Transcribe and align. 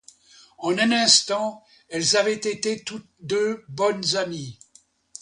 En 0.57 0.79
un 0.79 0.91
instant, 0.93 1.63
elles 1.87 2.17
avaient 2.17 2.33
été 2.33 2.83
toutes 2.83 3.05
deux 3.19 3.63
bonnes 3.69 4.15
amies. 4.15 4.57